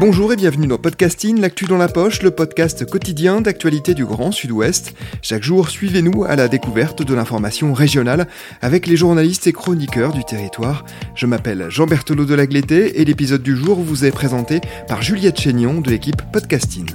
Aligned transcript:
Bonjour 0.00 0.32
et 0.32 0.36
bienvenue 0.36 0.66
dans 0.66 0.78
Podcasting, 0.78 1.40
l'actu 1.40 1.66
dans 1.66 1.76
la 1.76 1.86
poche, 1.86 2.22
le 2.22 2.30
podcast 2.30 2.88
quotidien 2.88 3.42
d'actualité 3.42 3.92
du 3.92 4.06
Grand 4.06 4.32
Sud-Ouest. 4.32 4.94
Chaque 5.20 5.42
jour, 5.42 5.68
suivez-nous 5.68 6.24
à 6.24 6.36
la 6.36 6.48
découverte 6.48 7.02
de 7.02 7.14
l'information 7.14 7.74
régionale 7.74 8.26
avec 8.62 8.86
les 8.86 8.96
journalistes 8.96 9.46
et 9.46 9.52
chroniqueurs 9.52 10.14
du 10.14 10.24
territoire. 10.24 10.86
Je 11.14 11.26
m'appelle 11.26 11.66
Jean 11.68 11.84
Berthelot 11.84 12.24
de 12.24 12.34
Lagleté 12.34 12.98
et 13.02 13.04
l'épisode 13.04 13.42
du 13.42 13.54
jour 13.54 13.78
vous 13.78 14.06
est 14.06 14.10
présenté 14.10 14.62
par 14.88 15.02
Juliette 15.02 15.38
Chénion 15.38 15.82
de 15.82 15.90
l'équipe 15.90 16.22
Podcasting. 16.32 16.86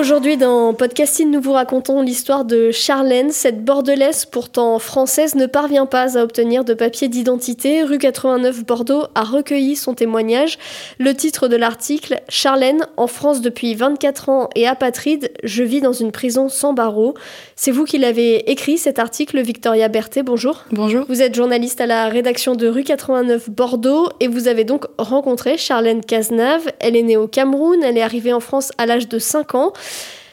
Aujourd'hui 0.00 0.38
dans 0.38 0.72
Podcasting, 0.72 1.30
nous 1.30 1.42
vous 1.42 1.52
racontons 1.52 2.00
l'histoire 2.00 2.46
de 2.46 2.70
Charlène. 2.70 3.32
Cette 3.32 3.66
bordelaise, 3.66 4.24
pourtant 4.24 4.78
française, 4.78 5.34
ne 5.34 5.44
parvient 5.44 5.84
pas 5.84 6.16
à 6.16 6.22
obtenir 6.22 6.64
de 6.64 6.72
papier 6.72 7.08
d'identité. 7.08 7.82
Rue 7.82 7.98
89 7.98 8.64
Bordeaux 8.64 9.04
a 9.14 9.24
recueilli 9.24 9.76
son 9.76 9.92
témoignage. 9.92 10.58
Le 10.98 11.12
titre 11.14 11.48
de 11.48 11.56
l'article 11.56 12.22
Charlène, 12.30 12.86
en 12.96 13.08
France 13.08 13.42
depuis 13.42 13.74
24 13.74 14.30
ans 14.30 14.48
et 14.54 14.66
apatride, 14.66 15.32
je 15.44 15.62
vis 15.62 15.82
dans 15.82 15.92
une 15.92 16.12
prison 16.12 16.48
sans 16.48 16.72
barreaux. 16.72 17.12
C'est 17.54 17.70
vous 17.70 17.84
qui 17.84 17.98
l'avez 17.98 18.50
écrit 18.50 18.78
cet 18.78 18.98
article, 18.98 19.38
Victoria 19.42 19.88
Berthet. 19.88 20.22
Bonjour. 20.22 20.64
Bonjour. 20.72 21.04
Vous 21.10 21.20
êtes 21.20 21.34
journaliste 21.34 21.78
à 21.82 21.86
la 21.86 22.08
rédaction 22.08 22.54
de 22.54 22.68
Rue 22.68 22.84
89 22.84 23.50
Bordeaux 23.50 24.08
et 24.18 24.28
vous 24.28 24.48
avez 24.48 24.64
donc 24.64 24.86
rencontré 24.96 25.58
Charlène 25.58 26.02
Cazenave. 26.02 26.72
Elle 26.78 26.96
est 26.96 27.02
née 27.02 27.18
au 27.18 27.28
Cameroun, 27.28 27.82
elle 27.84 27.98
est 27.98 28.02
arrivée 28.02 28.32
en 28.32 28.40
France 28.40 28.70
à 28.78 28.86
l'âge 28.86 29.06
de 29.06 29.18
5 29.18 29.54
ans. 29.54 29.74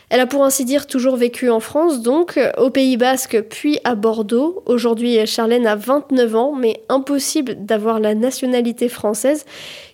Elle 0.09 0.21
a 0.21 0.25
pour 0.25 0.45
ainsi 0.45 0.63
dire 0.63 0.87
toujours 0.87 1.17
vécu 1.17 1.49
en 1.49 1.59
France, 1.59 2.01
donc 2.01 2.39
au 2.57 2.69
Pays 2.69 2.95
Basque, 2.95 3.41
puis 3.49 3.77
à 3.83 3.95
Bordeaux. 3.95 4.63
Aujourd'hui, 4.65 5.19
Charlène 5.25 5.67
a 5.67 5.75
29 5.75 6.35
ans, 6.35 6.55
mais 6.55 6.81
impossible 6.87 7.65
d'avoir 7.65 7.99
la 7.99 8.15
nationalité 8.15 8.87
française. 8.87 9.45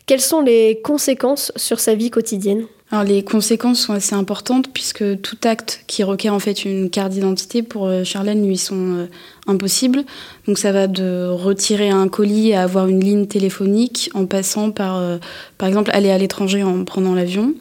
Quelles 0.06 0.22
sont 0.22 0.41
les 0.41 0.81
conséquences 0.84 1.52
sur 1.56 1.80
sa 1.80 1.95
vie 1.95 2.11
quotidienne? 2.11 2.66
Alors 2.94 3.06
les 3.06 3.23
conséquences 3.23 3.80
sont 3.80 3.94
assez 3.94 4.14
importantes 4.14 4.72
puisque 4.72 5.19
tout 5.22 5.38
acte 5.45 5.84
qui 5.88 6.03
requiert 6.03 6.31
en 6.31 6.38
fait 6.38 6.64
une 6.64 6.91
carte 6.91 7.11
d'identité 7.11 7.64
pour 7.64 7.88
euh, 7.88 8.03
Charlène 8.03 8.45
lui 8.45 8.56
sont 8.56 8.75
euh, 8.75 9.06
impossibles. 9.47 10.03
Donc 10.45 10.59
ça 10.59 10.72
va 10.72 10.86
de 10.86 11.28
retirer 11.28 11.89
un 11.89 12.08
colis 12.08 12.53
à 12.53 12.61
avoir 12.61 12.86
une 12.88 13.03
ligne 13.03 13.25
téléphonique 13.25 14.11
en 14.14 14.28
passant 14.28 14.69
par 14.69 14.97
euh, 14.97 15.17
par 15.58 15.67
exemple 15.67 15.89
aller 15.91 16.11
à 16.11 16.19
l'étranger 16.19 16.61
en 16.61 16.84
prenant 16.84 17.16
l'avion. 17.16 17.56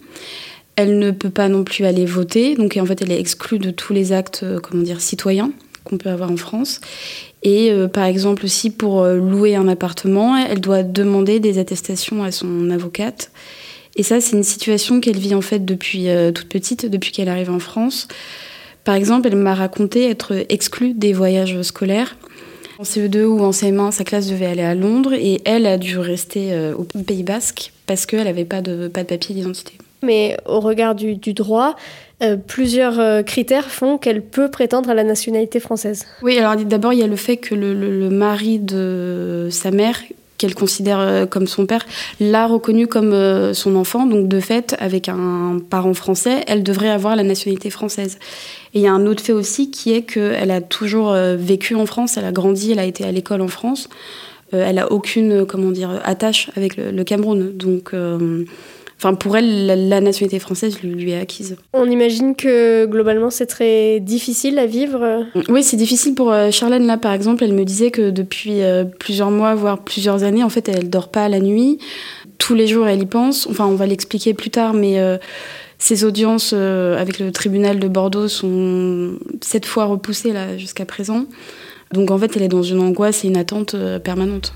Elle 0.76 0.98
ne 0.98 1.10
peut 1.10 1.30
pas 1.30 1.48
non 1.48 1.64
plus 1.64 1.84
aller 1.84 2.06
voter, 2.06 2.54
donc 2.54 2.78
en 2.80 2.86
fait 2.86 3.02
elle 3.02 3.12
est 3.12 3.20
exclue 3.20 3.58
de 3.58 3.70
tous 3.70 3.92
les 3.92 4.12
actes, 4.12 4.40
euh, 4.42 4.58
comment 4.58 4.82
dire, 4.82 5.00
citoyens 5.00 5.52
qu'on 5.84 5.98
peut 5.98 6.08
avoir 6.08 6.30
en 6.30 6.36
France. 6.36 6.80
Et 7.42 7.70
euh, 7.70 7.88
par 7.88 8.04
exemple 8.04 8.44
aussi 8.44 8.70
pour 8.70 9.02
euh, 9.02 9.16
louer 9.16 9.54
un 9.54 9.68
appartement, 9.68 10.36
elle 10.36 10.60
doit 10.60 10.82
demander 10.82 11.40
des 11.40 11.58
attestations 11.58 12.22
à 12.22 12.30
son 12.30 12.70
avocate. 12.70 13.32
Et 13.96 14.02
ça, 14.02 14.22
c'est 14.22 14.36
une 14.36 14.44
situation 14.44 15.00
qu'elle 15.00 15.18
vit 15.18 15.34
en 15.34 15.42
fait 15.42 15.66
depuis 15.66 16.06
toute 16.34 16.48
petite, 16.48 16.86
depuis 16.86 17.12
qu'elle 17.12 17.28
arrive 17.28 17.50
en 17.50 17.58
France. 17.58 18.08
Par 18.84 18.94
exemple, 18.94 19.28
elle 19.28 19.36
m'a 19.36 19.55
raconté 19.55 20.08
être 20.08 20.46
exclue 20.48 20.94
des 20.94 21.12
voyages 21.12 21.61
scolaires. 21.61 22.16
En 22.78 22.84
CE2 22.84 23.24
ou 23.24 23.40
en 23.40 23.50
CM1, 23.50 23.90
sa 23.90 24.05
classe 24.05 24.28
devait 24.28 24.46
aller 24.46 24.62
à 24.62 24.74
Londres 24.74 25.12
et 25.12 25.42
elle 25.44 25.66
a 25.66 25.77
dû 25.77 25.98
rester 25.98 26.72
au 26.72 26.84
Pays 26.84 27.22
Basque 27.22 27.74
parce 27.86 28.06
qu'elle 28.06 28.24
n'avait 28.24 28.46
pas 28.46 28.62
de, 28.62 28.88
pas 28.88 29.02
de 29.02 29.08
papier 29.08 29.34
d'identité 29.34 29.74
mais 30.02 30.36
au 30.46 30.61
regard 30.61 30.95
du, 30.95 31.17
droit, 31.33 31.77
euh, 32.23 32.36
plusieurs 32.36 33.01
euh, 33.01 33.23
critères 33.23 33.70
font 33.70 33.98
qu'elle 33.98 34.23
peut 34.23 34.51
prétendre 34.51 34.90
à 34.90 34.95
la 34.95 35.05
nationalité 35.05 35.61
française. 35.61 36.05
Oui, 36.23 36.39
alors 36.39 36.57
d'abord, 36.57 36.92
il 36.92 37.01
y 37.01 37.02
a 37.02 37.07
le 37.07 37.17
fait 37.17 37.36
que 37.36 37.55
le, 37.55 38.11
mari 38.11 38.58
de 38.58 39.48
sa 39.51 39.70
mère, 39.70 40.01
qu'elle 40.39 40.55
considère 40.55 41.01
euh, 41.01 41.27
comme 41.27 41.46
son 41.46 41.67
père, 41.67 41.85
l'a 42.20 42.46
reconnu 42.46 42.86
comme 42.86 43.52
son 43.55 43.74
enfant. 43.77 44.07
Donc, 44.07 44.29
de 44.29 44.41
fait, 44.41 44.77
avec 44.79 45.08
un 45.08 45.58
parent 45.68 45.95
français, 45.95 46.45
elle 46.46 46.62
devrait 46.62 46.91
avoir 46.91 47.17
la 47.17 47.24
nationalité 47.24 47.70
française. 47.70 48.18
Et 48.74 48.79
il 48.79 48.83
y 48.83 48.86
a 48.86 48.92
un 48.92 49.07
autre 49.07 49.23
fait 49.23 49.33
aussi 49.33 49.70
qui 49.70 49.92
est 49.92 50.02
qu'elle 50.02 50.51
a 50.51 50.61
toujours 50.61 51.12
vécu 51.36 51.74
en 51.74 51.86
France, 51.86 52.17
elle 52.17 52.24
a 52.24 52.33
grandi, 52.33 52.73
elle 52.73 52.79
a 52.79 52.86
été 52.86 53.05
à 53.05 53.12
l'école 53.12 53.42
en 53.42 53.48
France. 53.48 53.89
elle 54.52 54.79
a 54.79 54.91
aucune, 54.91 55.45
comment 55.45 55.70
dire, 55.70 56.01
attache 56.05 56.51
avec 56.57 56.77
le, 56.77 57.05
Cameroun. 57.05 57.52
Donc, 57.55 57.92
Enfin, 59.02 59.14
pour 59.14 59.36
elle, 59.36 59.89
la, 59.89 60.01
nationalité 60.01 60.39
française 60.39 60.80
lui, 60.80 61.11
est 61.11 61.18
acquise. 61.18 61.57
On 61.73 61.90
imagine 61.90 62.36
que 62.36 62.86
globalement, 62.86 63.30
c'est 63.30 63.46
très 63.46 63.98
difficile 63.98 64.61
à 64.61 64.67
vivre. 64.67 65.27
Oui, 65.48 65.64
c'est 65.64 65.77
difficile 65.77 66.14
pour 66.14 66.30
euh, 66.30 66.52
Charlène. 66.52 66.86
Là, 66.86 66.98
par 66.98 67.12
exemple, 67.12 67.42
elle 67.42 67.52
me 67.52 67.64
disait 67.64 67.91
que 67.91 68.11
depuis 68.11 68.62
euh, 68.62 68.85
plusieurs 68.85 69.33
mois, 69.33 69.57
voire 69.57 69.83
plusieurs 69.83 70.23
années, 70.23 70.45
en 70.45 70.48
fait, 70.48 70.68
elle 70.68 70.89
dort 70.89 71.08
pas 71.08 71.29
la 71.29 71.41
nuit. 71.41 71.79
Tous 72.39 72.55
les 72.55 72.68
jours, 72.68 72.86
elle 72.86 73.02
y 73.02 73.07
pense. 73.07 73.48
Enfin, 73.48 73.67
on 73.67 73.74
va 73.74 73.86
l'expliquer 73.86 74.35
plus 74.35 74.51
tard, 74.51 74.73
mais 74.73 75.01
euh, 75.01 75.18
ses 75.79 76.05
audiences 76.05 76.52
avec 76.52 77.18
le 77.18 77.33
tribunal 77.33 77.80
de 77.80 77.89
Bordeaux 77.89 78.29
sont 78.29 79.18
sept 79.41 79.67
fois 79.67 79.86
repoussées 79.86 80.33
là 80.33 80.57
jusqu'à 80.57 80.85
présent. 80.85 81.27
Donc, 81.91 82.12
en 82.12 82.18
fait, 82.18 82.36
elle 82.36 82.42
est 82.42 82.48
dans 82.48 82.62
une 82.62 82.79
angoisse 82.79 83.24
et 83.24 83.27
une 83.27 83.36
attente 83.36 83.74
permanente. 84.05 84.55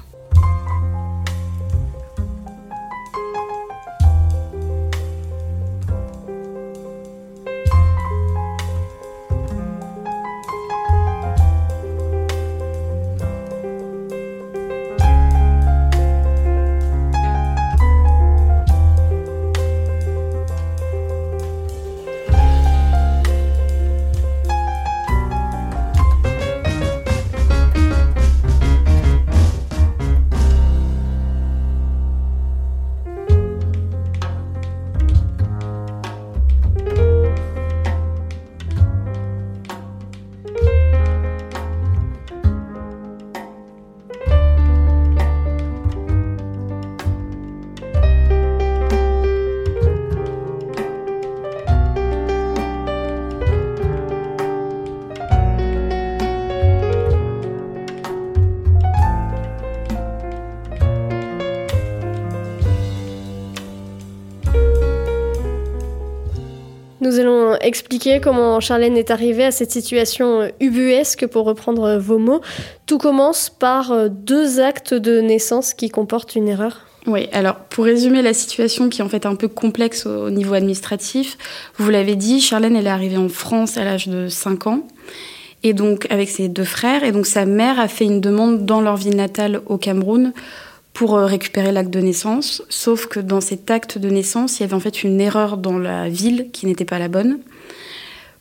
Expliquer 67.77 68.21
comment 68.21 68.59
Charlène 68.59 68.97
est 68.97 69.11
arrivée 69.11 69.45
à 69.45 69.51
cette 69.51 69.71
situation 69.71 70.51
ubuesque, 70.61 71.27
pour 71.27 71.45
reprendre 71.45 71.99
vos 71.99 72.19
mots. 72.19 72.41
Tout 72.87 72.97
commence 72.97 73.51
par 73.51 73.93
euh, 73.93 74.09
deux 74.09 74.61
actes 74.61 74.95
de 74.95 75.21
naissance 75.21 75.75
qui 75.75 75.91
comportent 75.91 76.37
une 76.37 76.49
erreur. 76.49 76.87
Oui, 77.07 77.29
alors 77.33 77.57
pour 77.57 77.85
résumer 77.85 78.23
la 78.23 78.33
situation 78.33 78.89
qui 78.89 79.01
est 79.01 79.05
en 79.05 79.09
fait 79.09 79.27
un 79.27 79.37
peu 79.37 79.47
complexe 79.47 80.07
au 80.07 80.31
niveau 80.31 80.55
administratif, 80.55 81.37
vous 81.77 81.91
l'avez 81.91 82.17
dit, 82.17 82.41
Charlène 82.41 82.77
est 82.77 82.87
arrivée 82.89 83.19
en 83.19 83.29
France 83.29 83.77
à 83.77 83.85
l'âge 83.85 84.09
de 84.09 84.29
5 84.29 84.67
ans 84.67 84.83
et 85.63 85.73
donc 85.73 86.07
avec 86.11 86.29
ses 86.29 86.49
deux 86.49 86.65
frères 86.65 87.05
et 87.05 87.13
donc 87.13 87.27
sa 87.27 87.45
mère 87.45 87.79
a 87.79 87.89
fait 87.89 88.05
une 88.05 88.21
demande 88.21 88.65
dans 88.65 88.81
leur 88.81 88.97
ville 88.97 89.17
natale 89.17 89.61
au 89.67 89.77
Cameroun 89.77 90.33
pour 90.97 91.15
euh, 91.15 91.27
récupérer 91.27 91.73
l'acte 91.73 91.93
de 91.93 92.01
naissance, 92.01 92.63
sauf 92.71 93.07
que 93.07 93.21
dans 93.21 93.43
cet 93.43 93.71
acte 93.71 93.99
de 93.99 94.09
naissance, 94.09 94.59
il 94.59 94.63
y 94.63 94.65
avait 94.65 94.73
en 94.73 94.81
fait 94.81 95.05
une 95.05 95.21
erreur 95.21 95.59
dans 95.59 95.79
la 95.79 96.09
ville 96.09 96.49
qui 96.55 96.65
n'était 96.65 96.87
pas 96.87 96.99
la 96.99 97.09
bonne. 97.09 97.39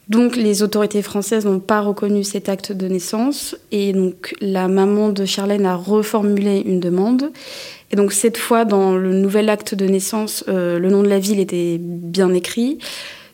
Donc 0.07 0.37
les 0.37 0.63
autorités 0.63 1.01
françaises 1.01 1.45
n'ont 1.45 1.59
pas 1.59 1.81
reconnu 1.81 2.23
cet 2.23 2.47
acte 2.47 2.71
de 2.71 2.87
naissance 2.87 3.57
et 3.73 3.91
donc 3.91 4.33
la 4.39 4.69
maman 4.69 5.09
de 5.09 5.25
Charlène 5.25 5.65
a 5.65 5.75
reformulé 5.75 6.63
une 6.65 6.79
demande. 6.79 7.33
Et 7.91 7.97
donc 7.97 8.13
cette 8.13 8.37
fois, 8.37 8.63
dans 8.63 8.95
le 8.95 9.11
nouvel 9.11 9.49
acte 9.49 9.75
de 9.75 9.85
naissance, 9.85 10.45
euh, 10.47 10.79
le 10.79 10.89
nom 10.89 11.03
de 11.03 11.09
la 11.09 11.19
ville 11.19 11.41
était 11.41 11.77
bien 11.77 12.33
écrit, 12.33 12.77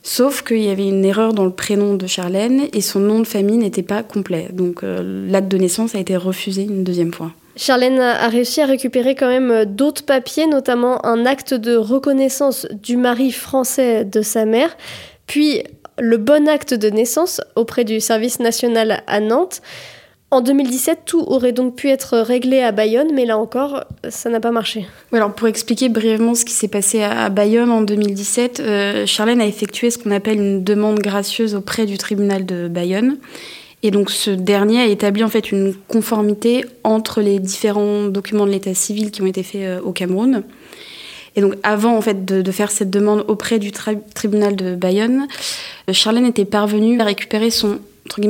sauf 0.02 0.42
qu'il 0.42 0.64
y 0.64 0.70
avait 0.70 0.88
une 0.88 1.06
erreur 1.06 1.34
dans 1.34 1.46
le 1.46 1.54
prénom 1.54 1.94
de 1.94 2.08
Charlène 2.08 2.64
et 2.74 2.82
son 2.82 3.00
nom 3.00 3.20
de 3.20 3.28
famille 3.28 3.58
n'était 3.58 3.84
pas 3.84 4.02
complet. 4.02 4.48
Donc 4.52 4.84
euh, 4.84 5.28
l'acte 5.30 5.50
de 5.50 5.58
naissance 5.58 5.94
a 5.94 6.00
été 6.00 6.18
refusé 6.18 6.64
une 6.64 6.84
deuxième 6.84 7.14
fois. 7.14 7.32
Charlène 7.56 8.00
a 8.00 8.28
réussi 8.28 8.62
à 8.62 8.66
récupérer 8.66 9.16
quand 9.16 9.28
même 9.28 9.52
euh, 9.52 9.66
d'autres 9.66 10.06
papiers, 10.06 10.48
notamment 10.48 11.06
un 11.06 11.26
acte 11.26 11.54
de 11.54 11.76
reconnaissance 11.76 12.68
du 12.72 12.98
mari 12.98 13.32
français 13.32 14.06
de 14.06 14.22
sa 14.22 14.46
mère, 14.46 14.76
puis 15.28 15.64
le 16.00 16.18
bon 16.18 16.48
acte 16.48 16.74
de 16.74 16.90
naissance 16.90 17.42
auprès 17.56 17.84
du 17.84 18.00
service 18.00 18.40
national 18.40 19.04
à 19.08 19.20
Nantes. 19.20 19.62
En 20.34 20.40
2017, 20.40 21.00
tout 21.06 21.20
aurait 21.28 21.52
donc 21.52 21.76
pu 21.76 21.90
être 21.90 22.18
réglé 22.18 22.62
à 22.62 22.72
Bayonne, 22.72 23.10
mais 23.14 23.26
là 23.26 23.38
encore, 23.38 23.84
ça 24.08 24.30
n'a 24.30 24.40
pas 24.40 24.52
marché. 24.52 24.86
alors 25.12 25.34
pour 25.34 25.50
expliquer 25.50 25.90
brièvement 25.90 26.36
ce 26.36 26.46
qui 26.46 26.54
s'est 26.54 26.70
passé 26.70 27.04
à 27.04 27.28
Bayonne 27.30 27.70
en 27.70 27.82
2017, 27.82 28.62
euh, 28.62 29.06
Charlène 29.06 29.42
a 29.42 29.46
effectué 29.46 29.92
ce 29.92 29.98
qu'on 29.98 30.12
appelle 30.12 30.38
une 30.38 30.64
demande 30.64 31.00
gracieuse 31.00 31.54
auprès 31.54 31.86
du 31.86 31.98
tribunal 31.98 32.46
de 32.46 32.70
Bayonne. 32.70 33.18
Et 33.84 33.92
donc 33.92 34.12
ce 34.12 34.30
dernier 34.30 34.82
a 34.82 34.86
établi 34.86 35.24
en 35.24 35.30
fait 35.30 35.52
une 35.52 35.74
conformité 35.88 36.66
entre 36.84 37.22
les 37.22 37.40
différents 37.40 38.06
documents 38.06 38.46
de 38.46 38.52
l'état 38.52 38.74
civil 38.74 39.12
qui 39.12 39.22
ont 39.22 39.26
été 39.26 39.44
faits 39.44 39.62
euh, 39.62 39.82
au 39.82 39.92
Cameroun. 39.92 40.44
Et 41.36 41.42
donc 41.42 41.56
avant 41.64 41.98
en 41.98 42.02
de, 42.02 42.52
faire 42.52 42.72
cette 42.72 42.90
demande 42.90 43.26
auprès 43.28 43.58
du 43.58 43.72
tribunal 43.72 44.56
de 44.56 44.76
Bayonne, 44.76 45.28
euh, 45.90 45.94
Charlène 45.94 46.26
était 46.26 46.46
parvenue 46.46 47.00
à 47.00 47.06
récupérer 47.06 47.50
son 47.50 47.80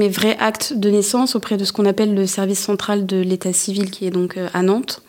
vrai 0.09 0.37
acte 0.39 0.73
de 0.75 0.89
naissance 0.89 1.35
auprès 1.35 1.57
de 1.57 1.65
ce 1.65 1.73
qu'on 1.73 1.85
appelle 1.85 2.13
le 2.13 2.27
service 2.27 2.59
central 2.59 3.05
de 3.05 3.19
l'état 3.19 3.51
civil 3.51 3.89
qui 3.89 4.05
est 4.05 4.11
donc 4.11 4.37
euh, 4.37 4.47
à 4.53 4.61
Nantes. 4.61 5.01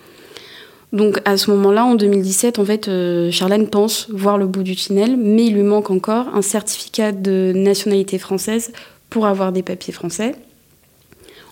Donc 0.93 1.21
à 1.25 1.37
ce 1.37 1.51
moment-là, 1.53 1.87
en 1.87 1.95
2017, 1.95 2.59
en 2.59 2.67
fait, 2.67 2.91
Charlène 3.31 3.67
pense 3.67 4.09
voir 4.11 4.37
le 4.37 4.47
bout 4.47 4.63
du 4.63 4.77
tunnel, 4.77 5.17
mais 5.17 5.47
il 5.47 5.55
lui 5.55 5.63
manque 5.63 5.91
encore 5.91 6.27
un 6.35 6.43
certificat 6.43 7.13
de 7.13 7.53
nationalité 7.55 8.19
française 8.19 8.73
pour 9.13 9.27
avoir 9.27 9.53
des 9.53 9.63
papiers 9.63 9.93
français. 9.93 10.35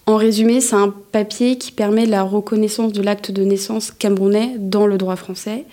En 0.07 0.17
résumé, 0.17 0.63
c'est 0.63 0.77
un 0.77 0.93
papier 1.13 1.59
qui 1.59 1.73
permet 1.73 2.07
la 2.07 2.23
reconnaissance 2.23 2.93
de 2.93 3.03
l'acte 3.03 3.31
de 3.31 3.45
naissance 3.45 3.91
camerounais 3.91 4.55
dans 4.59 4.87
le 4.87 4.97
droit 4.97 5.17
français. 5.17 5.67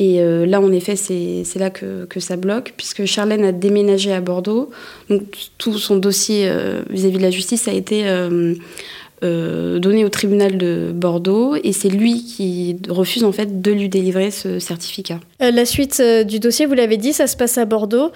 Et 0.00 0.20
euh, 0.20 0.46
là, 0.46 0.60
en 0.60 0.72
effet, 0.72 0.96
c'est 0.96 1.44
là 1.56 1.70
que, 1.70 2.06
ça 2.18 2.36
bloque, 2.36 2.74
puisque 2.76 3.04
Charlène 3.04 3.44
a 3.44 3.52
déménagé 3.52 4.12
à 4.12 4.20
Bordeaux. 4.20 4.70
Donc, 5.08 5.22
tout 5.58 5.78
son 5.78 5.96
dossier 5.96 6.48
euh, 6.48 6.82
vis-à-vis 6.90 7.18
de 7.18 7.22
la 7.22 7.30
justice 7.30 7.68
a 7.68 7.72
été 7.72 8.02
euh, 8.06 9.78
donné 9.78 10.04
au 10.04 10.08
tribunal 10.08 10.58
de 10.58 10.90
Bordeaux, 10.92 11.54
et 11.54 11.72
c'est 11.72 11.88
lui 11.88 12.24
qui 12.24 12.78
refuse 12.88 13.22
en 13.22 13.32
fait 13.32 13.62
de 13.62 13.70
lui 13.70 13.88
délivrer 13.88 14.32
ce 14.32 14.58
certificat. 14.58 15.20
la 15.38 15.64
suite 15.64 16.02
du 16.26 16.40
dossier, 16.40 16.66
vous 16.66 16.74
l'avez 16.74 16.96
dit, 16.96 17.12
ça 17.12 17.28
se 17.28 17.36
passe 17.36 17.58
à 17.58 17.64
Bordeaux. 17.64 18.10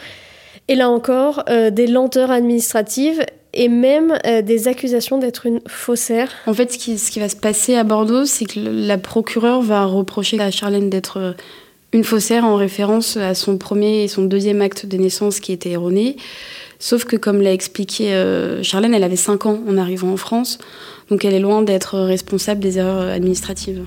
Et 0.69 0.75
là 0.75 0.89
encore, 0.89 1.45
des 1.73 1.87
lenteurs 1.87 2.31
administratives 2.31 3.25
et 3.53 3.69
même 3.69 4.19
des 4.43 4.67
accusations 4.67 5.19
d'être 5.19 5.47
une 5.47 5.61
faussaire. 5.67 6.31
En 6.47 6.55
fait, 6.55 6.73
ce 6.73 6.79
qui, 6.79 7.21
va 7.21 7.29
se 7.29 7.37
passer 7.37 7.75
à 7.77 7.85
Bordeaux, 7.85 8.25
c'est 8.25 8.47
que 8.47 8.61
la 8.61 8.97
procureure 8.99 9.61
va 9.61 9.85
reprocher 9.85 10.41
à 10.41 10.51
Charlène 10.51 10.89
d'être 10.89 11.35
une 11.95 12.03
faussaire 12.03 12.45
en 12.45 12.57
référence 12.57 13.17
à 13.17 13.35
son 13.35 13.57
premier 13.57 14.03
et 14.03 14.09
son 14.09 14.25
deuxième 14.25 14.61
acte 14.63 14.85
de 14.85 14.97
naissance 14.97 15.39
qui 15.39 15.53
était 15.53 15.71
erroné. 15.71 16.17
Sauf 16.81 17.05
que, 17.05 17.17
comme 17.17 17.41
l'a 17.41 17.53
expliqué 17.53 18.13
euh, 18.13 18.63
Charlène, 18.63 18.95
elle 18.95 19.05
avait 19.05 19.17
5 19.17 19.47
ans 19.47 19.61
en 19.69 19.79
arrivant 19.79 20.13
en 20.13 20.17
France, 20.17 20.59
donc 21.09 21.25
elle 21.25 21.35
est 21.35 21.41
loin 21.41 21.63
d'être 21.63 21.99
responsable 21.99 22.61
des 22.61 22.79
erreurs 22.79 23.09
administratives. 23.09 23.85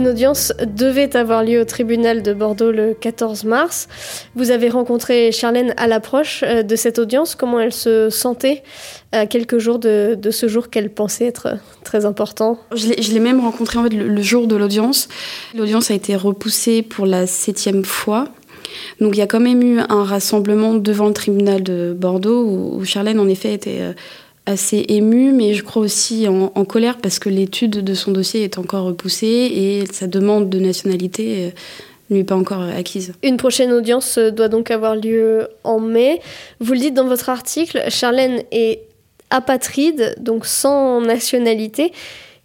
Une 0.00 0.08
audience 0.08 0.54
devait 0.66 1.14
avoir 1.14 1.44
lieu 1.44 1.60
au 1.60 1.66
tribunal 1.66 2.22
de 2.22 2.32
Bordeaux 2.32 2.72
le 2.72 2.94
14 2.94 3.44
mars. 3.44 3.86
Vous 4.34 4.50
avez 4.50 4.70
rencontré 4.70 5.30
Charlène 5.30 5.74
à 5.76 5.86
l'approche 5.86 6.42
euh, 6.42 6.62
de 6.62 6.74
cette 6.74 6.98
audience. 6.98 7.34
Comment 7.34 7.60
elle 7.60 7.74
se 7.74 8.08
sentait 8.08 8.62
à 9.12 9.26
quelques 9.26 9.58
jours 9.58 9.78
de, 9.78 10.16
ce 10.30 10.48
jour 10.48 10.70
qu'elle 10.70 10.88
pensait 10.88 11.26
être 11.26 11.58
très 11.84 12.06
important? 12.06 12.58
Je 12.74 13.12
l'ai 13.12 13.20
même 13.20 13.40
rencontrée 13.40 13.78
en 13.78 13.82
fait, 13.82 13.90
le, 13.90 14.22
jour 14.22 14.46
de 14.46 14.56
l'audience. 14.56 15.10
L'audience 15.54 15.90
a 15.90 15.94
été 15.94 16.16
repoussée 16.16 16.80
pour 16.80 17.04
la 17.04 17.26
septième 17.26 17.84
fois. 17.84 18.24
Donc 19.02 19.14
il 19.16 19.18
y 19.18 19.22
a 19.22 19.26
quand 19.26 19.40
même 19.40 19.62
eu 19.62 19.80
un 19.86 20.04
rassemblement 20.04 20.72
devant 20.72 21.08
le 21.08 21.12
tribunal 21.12 21.62
de 21.62 21.94
Bordeaux 21.94 22.42
où, 22.46 22.82
Charlène 22.86 23.20
en 23.20 23.28
effet 23.28 23.52
était... 23.52 23.94
Euh, 24.50 24.54
assez 24.60 24.84
émue, 24.88 25.32
mais 25.32 25.54
je 25.54 25.62
crois 25.62 25.82
aussi 25.82 26.26
en, 26.28 26.64
colère 26.64 26.98
parce 26.98 27.18
que 27.18 27.28
l'étude 27.28 27.70
de 27.70 27.94
son 27.94 28.12
dossier 28.12 28.44
est 28.44 28.58
encore 28.58 28.84
repoussée 28.84 29.26
et 29.26 29.84
sa 29.92 30.06
demande 30.06 30.50
de 30.50 30.58
nationalité 30.58 31.46
euh, 31.46 31.50
ne 32.10 32.16
lui 32.16 32.20
est 32.22 32.24
pas 32.24 32.36
encore 32.36 32.62
acquise. 32.62 33.12
Une 33.22 33.36
prochaine 33.36 33.72
audience 33.72 34.18
doit 34.18 34.48
donc 34.48 34.70
avoir 34.70 34.96
lieu 34.96 35.48
en 35.64 35.80
mai. 35.80 36.20
Vous 36.58 36.72
le 36.72 36.80
dites 36.80 36.94
dans 36.94 37.06
votre 37.06 37.28
article, 37.28 37.82
Charlène 37.88 38.42
est 38.50 38.82
apatride, 39.30 40.16
donc 40.18 40.46
sans 40.46 41.00
nationalité. 41.00 41.92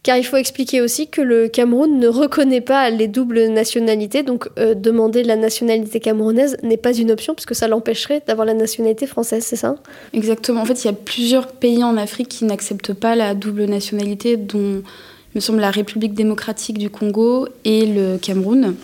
Car 0.06 0.20
il 0.20 0.24
faut 0.24 0.38
expliquer 0.38 0.82
aussi 0.82 1.08
que 1.08 1.20
le 1.20 1.48
Cameroun 1.48 1.98
ne 1.98 2.08
reconnaît 2.08 2.62
pas 2.62 2.92
les 2.92 3.08
doubles 3.08 3.48
nationalités, 3.48 4.22
donc 4.22 4.48
euh, 4.60 4.76
demander 4.76 5.24
la 5.24 5.36
nationalité 5.36 6.00
camerounaise 6.00 6.58
n'est 6.62 6.78
pas 6.78 6.94
une 6.94 7.10
option 7.10 7.34
puisque 7.34 7.56
ça 7.56 7.68
l'empêcherait 7.68 8.22
d'avoir 8.28 8.46
la 8.46 8.54
nationalité 8.54 9.08
française, 9.08 9.44
c'est 9.44 9.56
ça? 9.56 9.78
Exactement. 10.14 10.62
En 10.62 10.66
fait, 10.66 10.84
il 10.84 10.86
y 10.86 10.92
a 10.92 10.94
plusieurs 10.94 11.48
pays 11.48 11.84
en 11.84 11.98
Afrique 11.98 12.28
qui 12.28 12.46
n'acceptent 12.46 12.94
pas 12.94 13.16
la 13.16 13.34
double 13.34 13.66
nationalité, 13.66 14.38
dont 14.38 14.84
il 14.84 15.38
me 15.38 15.40
semble 15.40 15.60
la 15.60 15.72
République 15.72 16.14
démocratique 16.14 16.78
du 16.78 16.92
Congo 16.92 17.48
et 17.64 17.88
le 17.88 18.20
Cameroun. 18.20 18.76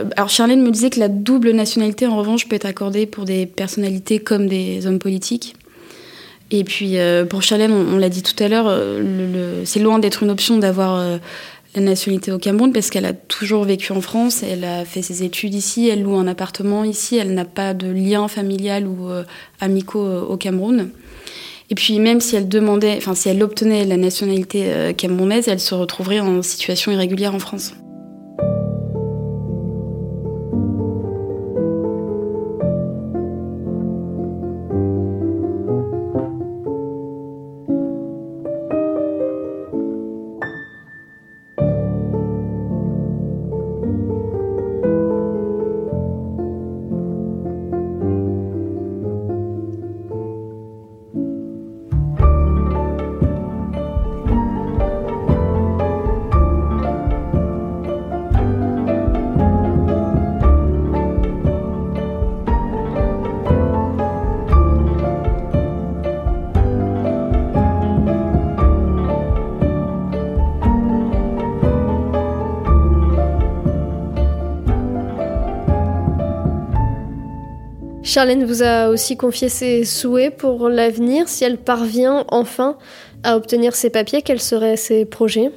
Euh, 0.00 0.04
alors 0.18 0.28
Charlène 0.28 0.60
me 0.60 0.70
disait 0.70 0.90
que 0.90 1.00
la 1.00 1.08
double 1.08 1.52
nationalité, 1.52 2.06
en 2.06 2.18
revanche, 2.18 2.46
peut 2.46 2.56
être 2.56 2.66
accordée 2.66 3.06
pour 3.06 3.24
des 3.24 3.46
personnalités 3.46 4.18
comme 4.18 4.48
des 4.48 4.86
hommes 4.86 4.98
politiques. 4.98 5.54
Et 6.54 6.64
puis 6.64 6.98
euh, 6.98 7.24
pour 7.24 7.42
Charlène, 7.42 7.72
on, 7.72 7.96
l'a 7.96 8.10
dit 8.10 8.22
tout 8.22 8.40
à 8.42 8.46
l'heure, 8.46 8.66
euh, 8.68 9.62
c'est 9.64 9.80
loin 9.80 9.98
d'être 9.98 10.22
une 10.22 10.30
option 10.30 10.58
d'avoir 10.58 10.98
euh, 10.98 11.16
la 11.74 11.80
nationalité 11.80 12.30
au 12.30 12.38
Cameroun 12.38 12.74
parce 12.74 12.90
qu'elle 12.90 13.06
a 13.06 13.14
toujours 13.14 13.64
vécu 13.64 13.90
en 13.92 14.02
France, 14.02 14.42
elle 14.42 14.64
a 14.64 14.84
fait 14.84 15.00
ses 15.00 15.22
études 15.22 15.54
ici, 15.54 15.88
elle 15.88 16.02
loue 16.02 16.14
un 16.16 16.26
appartement 16.26 16.84
ici, 16.84 17.16
elle 17.16 17.32
n'a 17.32 17.46
pas 17.46 17.72
de 17.72 17.90
lien 17.90 18.28
familial 18.28 18.86
ou 18.86 19.08
amicaux 19.60 20.06
au 20.28 20.36
Cameroun. 20.36 20.90
Et 21.70 21.74
puis 21.74 21.98
même 21.98 22.20
si 22.20 22.36
elle 22.36 22.48
demandait, 22.48 22.96
enfin 22.98 23.14
si 23.14 23.30
elle 23.30 23.42
obtenait 23.42 23.86
la 23.86 23.96
nationalité 23.96 24.92
camerounaise, 24.94 25.48
elle 25.48 25.60
se 25.60 25.74
retrouverait 25.74 26.20
en 26.20 26.42
situation 26.42 26.92
irrégulière 26.92 27.34
en 27.34 27.38
France. 27.38 27.72
Charlène 78.04 78.44
vous 78.44 78.62
a 78.62 78.88
aussi 78.88 79.16
confié 79.16 79.48
ses 79.48 79.84
souhaits 79.84 80.36
pour 80.36 80.68
l'avenir. 80.68 81.28
Si 81.28 81.44
elle 81.44 81.56
parvient 81.56 82.24
enfin 82.28 82.76
à 83.22 83.36
obtenir 83.36 83.74
ses 83.74 83.90
papiers, 83.90 84.22
quels 84.22 84.40
seraient 84.40 84.76
ses 84.76 85.04
projets? 85.04 85.50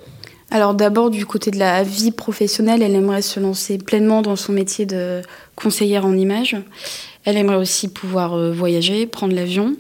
Alors 0.52 0.76
d'abord 0.76 1.10
du 1.10 1.26
côté 1.26 1.50
de 1.50 1.58
la 1.58 1.84
vie 1.84 2.12
professionnelle, 2.12 2.84
elle 2.84 2.96
aimerait 2.96 3.24
se 3.24 3.40
lancer 3.40 3.80
pleinement 3.80 4.22
dans 4.22 4.36
son 4.36 4.54
métier 4.54 4.86
de 4.86 5.22
conseillère 5.56 6.06
en 6.06 6.16
images. 6.16 6.56
Elle 7.26 7.38
aimerait 7.38 7.56
aussi 7.56 7.88
pouvoir 7.88 8.36
euh, 8.36 8.52
voyager, 8.52 9.08
prendre 9.08 9.34
l'avion. 9.34 9.76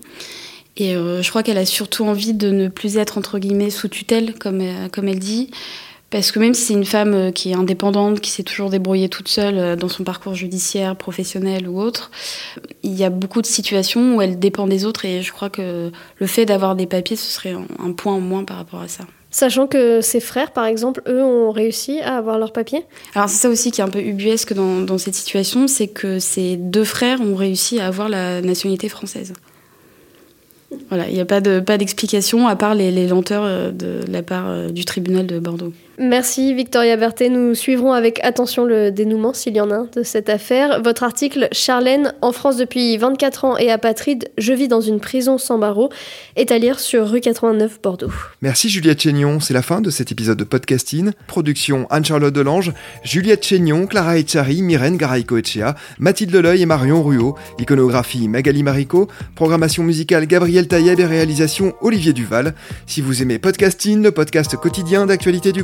Et 0.78 0.96
euh, 0.96 1.22
je 1.22 1.30
crois 1.30 1.44
qu'elle 1.44 1.60
a 1.60 1.66
surtout 1.66 2.04
envie 2.04 2.34
de 2.34 2.50
ne 2.50 2.68
plus 2.68 2.98
être 2.98 3.20
entre 3.20 3.38
guillemets 3.38 3.70
sous 3.70 3.88
tutelle, 3.88 4.34
comme, 4.40 4.62
euh, 4.62 4.90
comme 4.92 5.08
elle 5.08 5.20
dit. 5.20 5.52
Parce 6.12 6.32
que 6.32 6.40
même 6.40 6.54
si 6.54 6.62
c'est 6.62 6.74
une 6.74 6.86
femme 6.86 7.34
qui 7.34 7.52
est 7.52 7.56
indépendante, 7.56 8.22
qui 8.22 8.30
s'est 8.30 8.44
toujours 8.44 8.70
débrouillée 8.70 9.10
toute 9.10 9.28
seule 9.28 9.76
dans 9.76 9.90
son 9.90 10.04
parcours 10.04 10.36
judiciaire, 10.36 10.96
professionnel 10.96 11.68
ou 11.68 11.82
autre, 11.82 12.12
il 12.84 12.94
y 12.94 13.04
a 13.04 13.10
beaucoup 13.10 13.42
de 13.42 13.48
situations 13.48 14.16
où 14.16 14.22
elle 14.22 14.40
dépend 14.40 14.68
des 14.68 14.86
autres 14.86 15.06
et 15.06 15.22
je 15.22 15.32
crois 15.34 15.50
que 15.50 15.92
le 16.18 16.28
fait 16.28 16.46
d'avoir 16.46 16.76
des 16.76 16.86
papiers, 16.86 17.16
ce 17.16 17.32
serait 17.32 17.54
un 17.54 17.92
point 17.92 18.14
en 18.14 18.22
moins 18.22 18.44
par 18.44 18.58
rapport 18.58 18.82
à 18.82 18.88
ça. 18.88 19.06
Sachant 19.36 19.68
que 19.68 20.00
ses 20.00 20.22
frères, 20.22 20.52
par 20.52 20.64
exemple, 20.64 21.02
eux 21.10 21.22
ont 21.22 21.52
réussi 21.52 22.00
à 22.00 22.16
avoir 22.16 22.40
leur 22.40 22.54
papier 22.54 22.86
Alors 23.16 23.28
c'est 23.28 23.36
ça 23.36 23.50
aussi 23.50 23.70
qui 23.70 23.82
est 23.82 23.84
un 23.84 23.90
peu 23.90 24.00
ubuesque 24.00 24.54
dans, 24.54 24.80
dans 24.80 24.98
cette 24.98 25.14
situation, 25.14 25.68
c'est 25.68 25.90
que 25.90 26.20
ces 26.20 26.56
deux 26.56 26.86
frères 26.86 27.20
ont 27.20 27.36
réussi 27.36 27.82
à 27.82 27.88
avoir 27.88 28.08
la 28.08 28.40
nationalité 28.42 28.88
française. 28.88 29.34
Voilà, 30.88 31.10
il 31.10 31.16
n'y 31.16 31.20
a 31.20 31.26
pas 31.26 31.42
d'explication 31.42 32.46
pas 32.46 32.50
à 32.50 32.56
part 32.56 32.76
les, 32.76 32.92
les, 32.92 33.10
lenteurs 33.10 33.44
euh, 33.44 33.72
de 33.72 34.00
la 34.10 34.24
part 34.24 34.48
euh, 34.48 34.70
du 34.70 34.86
tribunal 34.86 35.28
de 35.28 35.38
Bordeaux. 35.40 35.74
Merci 35.98 36.54
Victoria 36.54 36.98
Berthet. 36.98 37.30
Nous 37.30 37.56
suivrons 37.56 37.94
avec 37.94 38.20
attention 38.24 38.66
le 38.66 38.92
dénouement, 38.92 39.34
s'il 39.34 39.56
y 39.56 39.62
en 39.62 39.72
a, 39.72 39.86
de 39.96 40.04
cette 40.04 40.30
affaire. 40.30 40.82
Votre 40.84 41.04
article 41.04 41.48
Charlène, 41.54 42.14
en 42.22 42.34
France 42.34 42.58
depuis 42.58 42.98
24 42.98 43.46
ans 43.46 43.58
et 43.58 43.72
apatride, 43.72 44.30
je 44.38 44.52
vis 44.52 44.68
dans 44.68 44.82
une 44.82 45.00
prison 45.00 45.38
sans 45.38 45.58
barreaux, 45.58 45.90
est 46.36 46.52
à 46.52 46.58
lire 46.58 46.80
sur 46.82 47.10
rue 47.10 47.22
89 47.22 47.82
Bordeaux. 47.82 48.12
Merci 48.42 48.68
Juliette 48.68 49.02
Chénion. 49.02 49.40
C'est 49.40 49.54
la 49.54 49.62
fin 49.62 49.80
de 49.80 49.90
cet 49.90 50.12
épisode 50.12 50.38
de 50.38 50.44
podcasting. 50.44 51.12
Production 51.28 51.88
Anne-Charlotte 51.90 52.34
Delange, 52.34 52.74
Juliette 53.04 53.46
Chénion, 53.46 53.88
Clara 53.88 54.18
Echari, 54.18 54.62
Myrène 54.62 54.98
Garaïco-Echea, 54.98 55.76
Mathilde 56.00 56.34
Leleuil 56.34 56.62
et 56.62 56.66
Marion 56.66 57.04
Ruot. 57.04 57.36
Iconographie 57.58 58.28
Magali 58.28 58.64
Marico. 58.64 59.08
Programmation 59.36 59.84
musicale 59.84 60.28
Gabriel 60.28 60.68
Taïeb 60.68 61.00
et 61.00 61.06
réalisation 61.06 61.74
Olivier 61.80 62.12
Duval. 62.12 62.54
Si 62.86 63.00
vous 63.00 63.22
aimez 63.22 63.40
podcasting, 63.40 64.04
le 64.04 64.12
podcast 64.12 64.58
quotidien 64.58 65.06
d'actualité 65.06 65.54
du 65.54 65.64